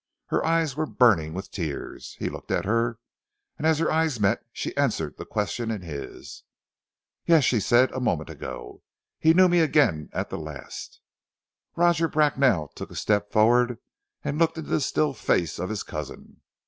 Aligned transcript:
Her 0.29 0.43
eyes 0.43 0.75
were 0.75 0.87
burning 0.87 1.35
with 1.35 1.51
tears. 1.51 2.15
He 2.17 2.27
looked 2.27 2.49
at 2.49 2.65
her, 2.65 2.97
and 3.59 3.67
as 3.67 3.77
their 3.77 3.91
eyes 3.91 4.19
met, 4.19 4.43
she 4.51 4.75
answered 4.75 5.15
the 5.15 5.27
question 5.27 5.69
in 5.69 5.83
his. 5.83 6.41
"Yes," 7.27 7.43
she 7.43 7.59
said, 7.59 7.91
"a 7.91 7.99
moment 7.99 8.31
ago. 8.31 8.81
He 9.19 9.35
knew 9.35 9.47
me 9.47 9.59
again 9.59 10.09
at 10.11 10.31
the 10.31 10.39
last." 10.39 11.01
Roger 11.75 12.07
Bracknell 12.07 12.69
took 12.69 12.89
a 12.89 12.95
step 12.95 13.31
forward, 13.31 13.77
and 14.23 14.39
looked 14.39 14.57
into 14.57 14.71
the 14.71 14.81
still 14.81 15.13
face 15.13 15.59
of 15.59 15.69
his 15.69 15.83
cousin. 15.83 16.41